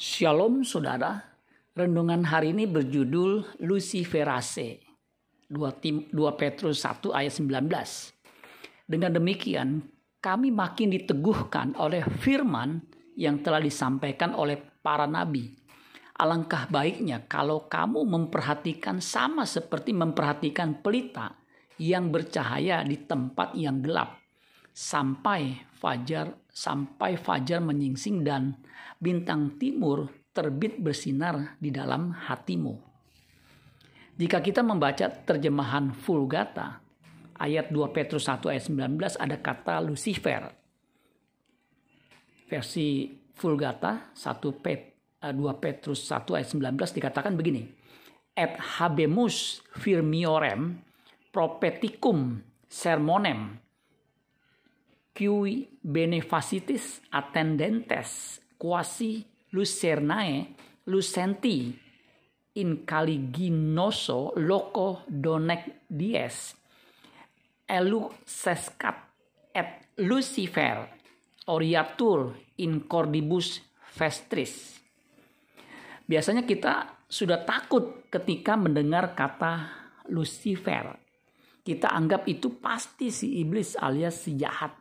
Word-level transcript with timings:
Shalom 0.00 0.64
saudara, 0.64 1.20
renungan 1.76 2.24
hari 2.24 2.56
ini 2.56 2.64
berjudul 2.64 3.60
Luciferase. 3.60 4.80
2, 5.52 6.08
2 6.08 6.40
Petrus 6.40 6.88
1 6.88 7.12
ayat 7.12 7.36
19. 7.36 7.68
Dengan 8.88 9.12
demikian, 9.12 9.84
kami 10.24 10.48
makin 10.56 10.96
diteguhkan 10.96 11.76
oleh 11.76 12.00
firman 12.16 12.80
yang 13.12 13.44
telah 13.44 13.60
disampaikan 13.60 14.32
oleh 14.32 14.56
para 14.80 15.04
nabi. 15.04 15.52
Alangkah 16.16 16.64
baiknya 16.72 17.28
kalau 17.28 17.68
kamu 17.68 18.00
memperhatikan 18.00 19.04
sama 19.04 19.44
seperti 19.44 19.92
memperhatikan 19.92 20.80
pelita 20.80 21.36
yang 21.76 22.08
bercahaya 22.08 22.80
di 22.88 23.04
tempat 23.04 23.52
yang 23.52 23.84
gelap 23.84 24.19
sampai 24.72 25.66
fajar 25.76 26.36
sampai 26.50 27.16
fajar 27.16 27.62
menyingsing 27.62 28.26
dan 28.26 28.58
bintang 29.00 29.56
timur 29.56 30.10
terbit 30.30 30.78
bersinar 30.78 31.56
di 31.58 31.72
dalam 31.72 32.12
hatimu. 32.12 32.74
Jika 34.20 34.44
kita 34.44 34.60
membaca 34.60 35.08
terjemahan 35.08 35.96
Vulgata, 35.96 36.84
ayat 37.40 37.72
2 37.72 37.96
Petrus 37.96 38.28
1 38.28 38.52
ayat 38.52 38.64
19 38.68 39.16
ada 39.16 39.36
kata 39.40 39.80
Lucifer. 39.80 40.52
Versi 42.44 43.08
Vulgata 43.40 44.12
1 44.12 44.20
Pet, 44.60 44.80
2 45.24 45.32
eh, 45.32 45.56
Petrus 45.56 46.04
1 46.04 46.36
ayat 46.36 46.48
19 46.52 46.96
dikatakan 47.00 47.32
begini. 47.32 47.64
Et 48.36 48.52
habemus 48.78 49.64
firmiorem 49.80 50.76
propeticum 51.32 52.44
sermonem 52.68 53.56
qui 55.12 55.68
benefacitis 55.82 57.00
attendentes 57.10 58.40
quasi 58.56 59.24
lucernae 59.50 60.54
lucenti 60.86 61.74
in 62.60 62.84
caliginoso 62.84 64.32
loco 64.36 65.02
donec 65.06 65.86
dies 65.86 66.54
elucescat 67.66 68.96
et 69.54 69.94
lucifer 70.02 70.86
oriatur 71.46 72.34
in 72.62 72.86
cordibus 72.86 73.60
vestris 73.94 74.78
biasanya 76.06 76.42
kita 76.46 77.00
sudah 77.10 77.42
takut 77.42 78.06
ketika 78.06 78.54
mendengar 78.54 79.18
kata 79.18 79.80
Lucifer. 80.10 80.98
Kita 81.60 81.90
anggap 81.90 82.26
itu 82.26 82.58
pasti 82.58 83.14
si 83.14 83.42
iblis 83.42 83.78
alias 83.78 84.26
si 84.26 84.34
jahat. 84.34 84.74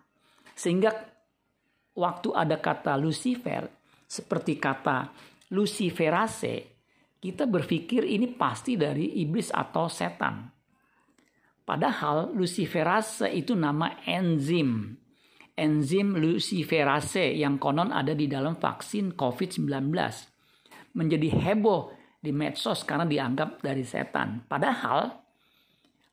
Sehingga 0.59 0.91
waktu 1.95 2.35
ada 2.35 2.59
kata 2.59 2.99
Lucifer, 2.99 3.63
seperti 4.03 4.59
kata 4.59 5.07
Luciferase, 5.55 6.75
kita 7.15 7.47
berpikir 7.47 8.03
ini 8.03 8.35
pasti 8.35 8.75
dari 8.75 9.23
iblis 9.23 9.55
atau 9.55 9.87
setan. 9.87 10.51
Padahal 11.63 12.35
Luciferase 12.35 13.31
itu 13.31 13.55
nama 13.55 14.03
enzim. 14.03 14.99
Enzim 15.59 16.15
luciferase 16.15 17.35
yang 17.35 17.59
konon 17.59 17.91
ada 17.91 18.15
di 18.15 18.31
dalam 18.31 18.55
vaksin 18.55 19.11
COVID-19. 19.11 19.91
Menjadi 20.95 21.35
heboh 21.35 21.91
di 22.23 22.31
medsos 22.31 22.87
karena 22.87 23.03
dianggap 23.03 23.59
dari 23.59 23.83
setan. 23.83 24.47
Padahal 24.47 25.19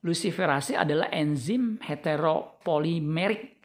luciferase 0.02 0.74
adalah 0.74 1.10
enzim 1.14 1.78
heteropolimerik 1.78 3.55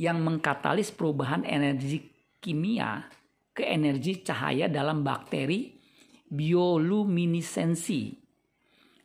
yang 0.00 0.24
mengkatalis 0.24 0.96
perubahan 0.96 1.44
energi 1.44 2.00
kimia 2.40 3.04
ke 3.52 3.68
energi 3.68 4.24
cahaya 4.24 4.64
dalam 4.72 5.04
bakteri 5.04 5.76
bioluminesensi. 6.24 8.16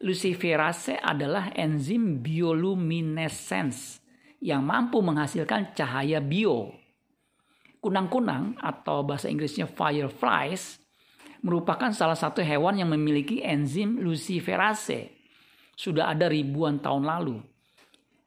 Luciferase 0.08 0.96
adalah 0.96 1.52
enzim 1.52 2.24
bioluminescence 2.24 4.00
yang 4.40 4.64
mampu 4.64 5.04
menghasilkan 5.04 5.76
cahaya 5.76 6.24
bio. 6.24 6.72
Kunang-kunang 7.84 8.56
atau 8.64 9.04
bahasa 9.04 9.28
Inggrisnya 9.28 9.68
fireflies 9.68 10.80
merupakan 11.44 11.92
salah 11.92 12.16
satu 12.16 12.40
hewan 12.40 12.80
yang 12.80 12.88
memiliki 12.88 13.44
enzim 13.44 14.00
luciferase. 14.00 15.12
Sudah 15.76 16.16
ada 16.16 16.32
ribuan 16.32 16.80
tahun 16.80 17.04
lalu 17.04 17.55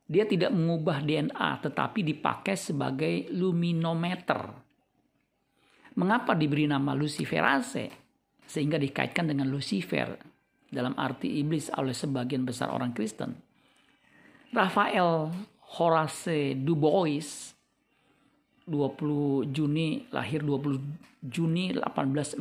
dia 0.09 0.25
tidak 0.25 0.57
mengubah 0.57 1.05
DNA 1.05 1.61
tetapi 1.69 2.01
dipakai 2.01 2.57
sebagai 2.57 3.29
luminometer. 3.29 4.41
Mengapa 6.01 6.33
diberi 6.33 6.65
nama 6.65 6.97
Luciferase? 6.97 8.09
Sehingga 8.49 8.81
dikaitkan 8.81 9.29
dengan 9.29 9.53
Lucifer 9.53 10.17
dalam 10.73 10.97
arti 10.97 11.37
iblis 11.37 11.69
oleh 11.77 11.93
sebagian 11.93 12.49
besar 12.49 12.73
orang 12.73 12.97
Kristen. 12.97 13.37
Rafael 14.49 15.29
Horace 15.77 16.57
Dubois 16.57 17.53
20 18.65 19.53
Juni 19.53 20.09
lahir 20.09 20.41
20 20.41 21.29
Juni 21.29 21.77
1849 21.77 22.41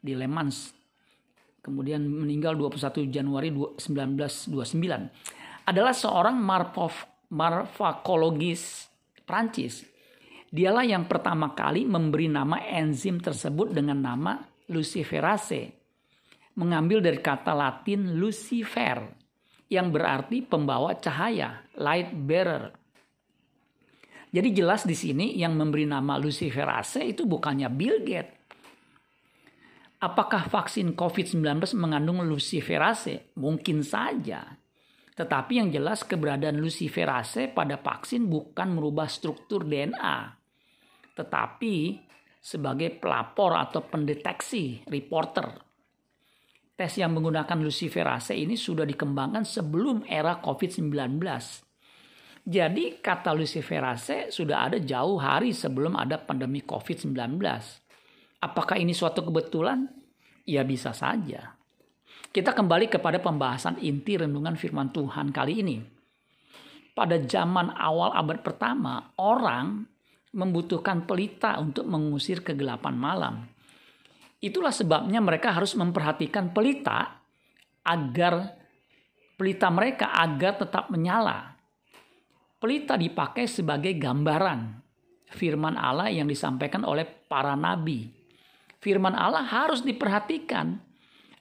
di 0.00 0.16
Le 0.16 0.24
Mans. 0.24 0.72
Kemudian 1.60 2.08
meninggal 2.08 2.56
21 2.56 3.12
Januari 3.12 3.52
1929 3.52 5.43
adalah 5.64 5.96
seorang 5.96 6.36
marfof, 6.36 7.08
marfakologis 7.32 8.88
Prancis. 9.24 9.84
Dialah 10.54 10.86
yang 10.86 11.10
pertama 11.10 11.50
kali 11.50 11.82
memberi 11.82 12.30
nama 12.30 12.62
enzim 12.62 13.18
tersebut 13.18 13.74
dengan 13.74 13.98
nama 13.98 14.38
luciferase, 14.70 15.74
mengambil 16.54 17.02
dari 17.02 17.18
kata 17.18 17.50
Latin 17.50 18.14
lucifer 18.14 19.02
yang 19.66 19.90
berarti 19.90 20.46
pembawa 20.46 20.94
cahaya, 21.02 21.66
light 21.74 22.14
bearer. 22.14 22.70
Jadi 24.34 24.50
jelas 24.50 24.86
di 24.86 24.94
sini 24.94 25.34
yang 25.34 25.58
memberi 25.58 25.86
nama 25.86 26.18
luciferase 26.18 27.02
itu 27.02 27.26
bukannya 27.26 27.70
Bill 27.70 28.02
Gates. 28.02 28.34
Apakah 30.02 30.52
vaksin 30.52 30.92
COVID-19 30.92 31.64
mengandung 31.80 32.20
luciferase? 32.26 33.32
Mungkin 33.40 33.80
saja. 33.80 34.58
Tetapi 35.14 35.52
yang 35.62 35.70
jelas 35.70 36.02
keberadaan 36.02 36.58
luciferase 36.58 37.46
pada 37.46 37.78
vaksin 37.78 38.26
bukan 38.26 38.74
merubah 38.74 39.06
struktur 39.06 39.62
DNA, 39.62 40.18
tetapi 41.14 42.02
sebagai 42.42 42.98
pelapor 42.98 43.54
atau 43.54 43.86
pendeteksi 43.86 44.82
reporter. 44.90 45.54
Tes 46.74 46.98
yang 46.98 47.14
menggunakan 47.14 47.62
luciferase 47.62 48.34
ini 48.34 48.58
sudah 48.58 48.82
dikembangkan 48.82 49.46
sebelum 49.46 50.02
era 50.10 50.42
COVID-19. 50.42 51.22
Jadi 52.44 52.98
kata 52.98 53.30
luciferase 53.32 54.34
sudah 54.34 54.68
ada 54.68 54.82
jauh 54.82 55.16
hari 55.16 55.54
sebelum 55.54 55.94
ada 55.94 56.18
pandemi 56.18 56.60
COVID-19. 56.66 57.38
Apakah 58.42 58.76
ini 58.76 58.92
suatu 58.92 59.24
kebetulan? 59.24 59.86
Ya 60.44 60.66
bisa 60.66 60.92
saja. 60.92 61.56
Kita 62.34 62.50
kembali 62.50 62.90
kepada 62.90 63.22
pembahasan 63.22 63.78
inti 63.78 64.18
renungan 64.18 64.58
firman 64.58 64.90
Tuhan 64.90 65.30
kali 65.30 65.62
ini. 65.62 65.76
Pada 66.94 67.18
zaman 67.22 67.74
awal 67.74 68.14
abad 68.14 68.42
pertama, 68.42 69.14
orang 69.18 69.86
membutuhkan 70.34 71.06
pelita 71.06 71.58
untuk 71.62 71.86
mengusir 71.86 72.42
kegelapan 72.42 72.94
malam. 72.98 73.34
Itulah 74.42 74.74
sebabnya 74.74 75.22
mereka 75.22 75.54
harus 75.54 75.78
memperhatikan 75.78 76.50
pelita 76.50 77.22
agar 77.86 78.58
pelita 79.38 79.70
mereka 79.70 80.10
agar 80.14 80.58
tetap 80.58 80.90
menyala. 80.90 81.54
Pelita 82.58 82.98
dipakai 82.98 83.46
sebagai 83.46 83.94
gambaran 83.94 84.84
firman 85.34 85.74
Allah 85.74 86.08
yang 86.10 86.30
disampaikan 86.30 86.86
oleh 86.86 87.04
para 87.04 87.58
nabi. 87.58 88.08
Firman 88.78 89.16
Allah 89.16 89.42
harus 89.42 89.82
diperhatikan 89.82 90.78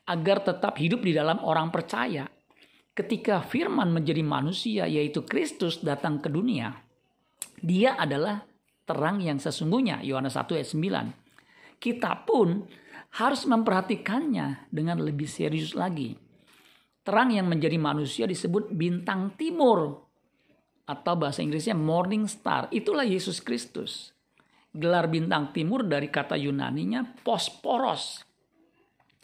agar 0.07 0.43
tetap 0.43 0.75
hidup 0.79 1.03
di 1.03 1.15
dalam 1.15 1.39
orang 1.43 1.71
percaya. 1.71 2.27
Ketika 2.93 3.41
firman 3.41 3.89
menjadi 3.89 4.21
manusia 4.21 4.85
yaitu 4.85 5.25
Kristus 5.25 5.81
datang 5.81 6.21
ke 6.21 6.29
dunia, 6.29 6.77
dia 7.57 7.97
adalah 7.97 8.45
terang 8.85 9.23
yang 9.23 9.41
sesungguhnya. 9.41 10.05
Yohanes 10.05 10.37
1 10.37 10.59
ayat 10.59 10.69
9. 10.69 11.81
Kita 11.81 12.21
pun 12.21 12.61
harus 13.17 13.43
memperhatikannya 13.49 14.69
dengan 14.69 15.01
lebih 15.01 15.25
serius 15.25 15.73
lagi. 15.73 16.13
Terang 17.03 17.33
yang 17.35 17.49
menjadi 17.49 17.75
manusia 17.81 18.29
disebut 18.29 18.71
bintang 18.71 19.35
timur 19.35 20.07
atau 20.85 21.13
bahasa 21.15 21.43
Inggrisnya 21.43 21.75
morning 21.75 22.29
star. 22.29 22.69
Itulah 22.71 23.03
Yesus 23.03 23.41
Kristus. 23.43 24.13
Gelar 24.73 25.09
bintang 25.09 25.53
timur 25.53 25.85
dari 25.85 26.09
kata 26.09 26.33
Yunaninya 26.33 27.05
posporos 27.21 28.32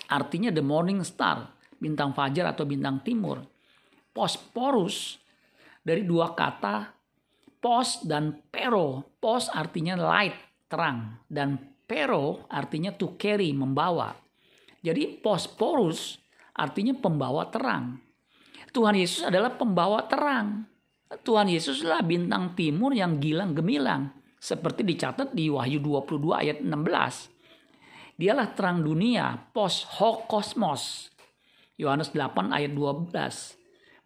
Artinya 0.09 0.49
the 0.49 0.65
morning 0.65 1.05
star, 1.05 1.45
bintang 1.77 2.11
fajar 2.17 2.49
atau 2.49 2.65
bintang 2.65 3.05
timur. 3.05 3.45
Posporus 4.09 5.21
dari 5.85 6.01
dua 6.03 6.33
kata 6.33 6.89
pos 7.61 8.03
dan 8.03 8.41
pero. 8.49 9.05
Pos 9.21 9.51
artinya 9.53 9.93
light, 9.99 10.33
terang. 10.71 11.21
Dan 11.29 11.69
Pero 11.89 12.45
artinya 12.53 12.93
to 12.93 13.17
carry, 13.17 13.49
membawa. 13.49 14.13
Jadi 14.85 15.17
posporus 15.25 16.21
artinya 16.53 16.93
pembawa 16.93 17.49
terang. 17.49 17.97
Tuhan 18.69 18.93
Yesus 18.93 19.25
adalah 19.25 19.57
pembawa 19.57 20.05
terang. 20.05 20.69
Tuhan 21.25 21.49
Yesus 21.49 21.81
adalah 21.81 22.05
bintang 22.05 22.53
timur 22.53 22.93
yang 22.93 23.17
gilang 23.17 23.57
gemilang. 23.57 24.13
Seperti 24.37 24.85
dicatat 24.85 25.33
di 25.33 25.49
Wahyu 25.49 25.81
22 25.81 26.29
ayat 26.29 26.57
16. 26.61 27.38
Dialah 28.19 28.51
terang 28.51 28.83
dunia, 28.83 29.31
pos 29.55 29.87
ho 29.95 30.27
kosmos. 30.27 31.07
Yohanes 31.79 32.11
8 32.11 32.51
ayat 32.51 32.75
12. 32.75 33.15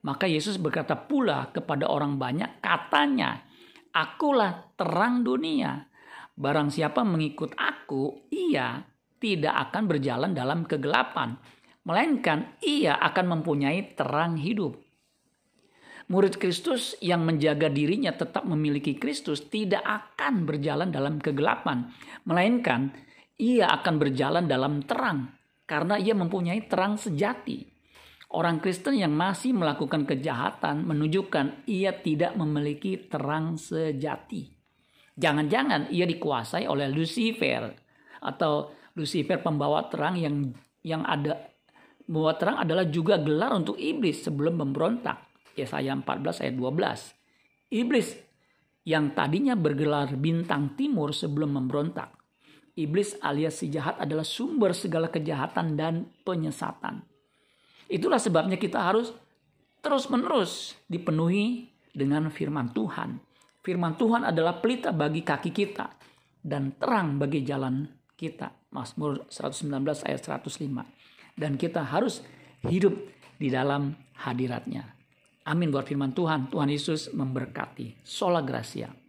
Maka 0.05 0.29
Yesus 0.29 0.61
berkata 0.61 0.93
pula 0.93 1.49
kepada 1.49 1.89
orang 1.89 2.21
banyak, 2.21 2.61
katanya, 2.61 3.41
Akulah 3.89 4.69
terang 4.77 5.25
dunia. 5.25 5.89
Barang 6.37 6.69
siapa 6.69 7.01
mengikut 7.01 7.57
aku, 7.57 8.29
ia 8.29 8.85
tidak 9.17 9.69
akan 9.69 9.89
berjalan 9.89 10.37
dalam 10.37 10.69
kegelapan, 10.69 11.33
melainkan 11.81 12.53
ia 12.61 13.01
akan 13.01 13.41
mempunyai 13.41 13.97
terang 13.97 14.37
hidup. 14.37 14.77
Murid 16.13 16.37
Kristus 16.37 16.93
yang 17.01 17.25
menjaga 17.25 17.65
dirinya 17.65 18.13
tetap 18.13 18.45
memiliki 18.45 18.93
Kristus 18.93 19.49
tidak 19.49 19.81
akan 19.81 20.45
berjalan 20.45 20.93
dalam 20.93 21.17
kegelapan, 21.17 21.89
melainkan 22.29 22.93
ia 23.39 23.69
akan 23.69 23.95
berjalan 23.97 24.45
dalam 24.45 24.83
terang 24.85 25.31
karena 25.65 25.97
ia 25.97 26.13
mempunyai 26.13 26.65
terang 26.69 26.99
sejati. 26.99 27.65
Orang 28.33 28.61
Kristen 28.65 28.97
yang 28.97 29.13
masih 29.13 29.53
melakukan 29.53 30.09
kejahatan 30.09 30.89
menunjukkan 30.89 31.69
ia 31.69 31.93
tidak 31.93 32.33
memiliki 32.33 32.97
terang 33.05 33.61
sejati. 33.61 34.49
Jangan-jangan 35.13 35.93
ia 35.93 36.09
dikuasai 36.09 36.65
oleh 36.65 36.89
Lucifer 36.89 37.69
atau 38.25 38.73
Lucifer 38.97 39.37
pembawa 39.37 39.85
terang 39.85 40.17
yang 40.17 40.49
yang 40.81 41.05
ada 41.05 41.53
Membawa 42.03 42.35
terang 42.35 42.57
adalah 42.59 42.83
juga 42.83 43.15
gelar 43.15 43.55
untuk 43.55 43.79
iblis 43.79 44.27
sebelum 44.27 44.59
memberontak. 44.59 45.23
Yesaya 45.55 45.95
14 45.95 46.43
ayat 46.43 46.55
12. 46.59 47.79
Iblis 47.79 48.07
yang 48.83 49.15
tadinya 49.15 49.55
bergelar 49.55 50.11
bintang 50.19 50.75
timur 50.75 51.15
sebelum 51.15 51.55
memberontak. 51.55 52.11
Iblis 52.73 53.21
alias 53.21 53.61
si 53.61 53.69
jahat 53.69 54.01
adalah 54.01 54.25
sumber 54.25 54.73
segala 54.73 55.13
kejahatan 55.13 55.77
dan 55.77 56.09
penyesatan. 56.25 57.05
Itulah 57.85 58.17
sebabnya 58.17 58.57
kita 58.57 58.81
harus 58.81 59.13
terus-menerus 59.85 60.73
dipenuhi 60.89 61.69
dengan 61.93 62.33
firman 62.33 62.73
Tuhan. 62.73 63.21
Firman 63.61 63.93
Tuhan 63.93 64.25
adalah 64.25 64.57
pelita 64.57 64.89
bagi 64.89 65.21
kaki 65.21 65.53
kita 65.53 65.85
dan 66.41 66.73
terang 66.81 67.21
bagi 67.21 67.45
jalan 67.45 67.85
kita. 68.17 68.49
Mazmur 68.73 69.29
119 69.29 69.69
ayat 70.09 70.21
105. 70.25 71.37
Dan 71.37 71.61
kita 71.61 71.85
harus 71.85 72.25
hidup 72.65 72.97
di 73.37 73.53
dalam 73.53 73.93
hadiratnya. 74.17 74.89
Amin 75.45 75.69
buat 75.69 75.85
firman 75.85 76.15
Tuhan. 76.17 76.49
Tuhan 76.49 76.73
Yesus 76.73 77.13
memberkati. 77.13 78.01
Sola 78.01 78.41
Gracia. 78.41 79.02